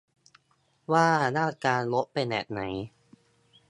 [0.93, 2.61] ว่าหน้าตารถเป็นแบบไหน